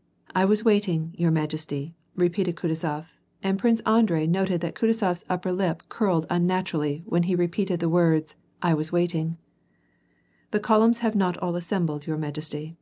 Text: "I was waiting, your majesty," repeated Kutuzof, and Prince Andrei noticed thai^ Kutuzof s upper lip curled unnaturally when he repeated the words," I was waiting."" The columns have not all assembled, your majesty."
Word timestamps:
"I 0.34 0.46
was 0.46 0.64
waiting, 0.64 1.12
your 1.18 1.30
majesty," 1.30 1.94
repeated 2.16 2.56
Kutuzof, 2.56 3.12
and 3.42 3.58
Prince 3.58 3.80
Andrei 3.80 4.26
noticed 4.26 4.62
thai^ 4.62 4.72
Kutuzof 4.72 5.10
s 5.10 5.24
upper 5.28 5.52
lip 5.52 5.82
curled 5.90 6.24
unnaturally 6.30 7.02
when 7.04 7.24
he 7.24 7.34
repeated 7.34 7.78
the 7.78 7.90
words," 7.90 8.36
I 8.62 8.72
was 8.72 8.90
waiting."" 8.90 9.36
The 10.52 10.60
columns 10.60 11.00
have 11.00 11.14
not 11.14 11.36
all 11.42 11.56
assembled, 11.56 12.06
your 12.06 12.16
majesty." 12.16 12.78